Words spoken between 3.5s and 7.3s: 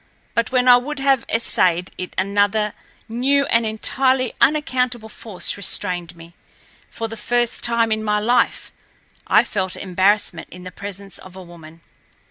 and entirely unaccountable force restrained me. For the